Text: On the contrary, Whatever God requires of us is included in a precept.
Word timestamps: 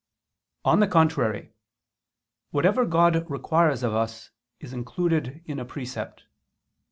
On 0.65 0.79
the 0.79 0.87
contrary, 0.87 1.51
Whatever 2.49 2.87
God 2.87 3.23
requires 3.29 3.83
of 3.83 3.93
us 3.93 4.31
is 4.59 4.73
included 4.73 5.43
in 5.45 5.59
a 5.59 5.63
precept. 5.65 6.23